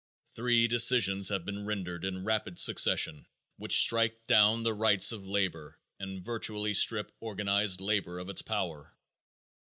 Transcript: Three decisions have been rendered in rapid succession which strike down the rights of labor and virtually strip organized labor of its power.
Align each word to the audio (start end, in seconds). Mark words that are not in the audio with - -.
Three 0.33 0.67
decisions 0.67 1.29
have 1.29 1.45
been 1.45 1.63
rendered 1.63 2.03
in 2.05 2.23
rapid 2.25 2.57
succession 2.57 3.27
which 3.57 3.79
strike 3.81 4.25
down 4.25 4.63
the 4.63 4.73
rights 4.73 5.11
of 5.11 5.27
labor 5.27 5.77
and 5.99 6.25
virtually 6.25 6.73
strip 6.73 7.11
organized 7.19 7.81
labor 7.81 8.17
of 8.17 8.27
its 8.27 8.41
power. 8.41 8.95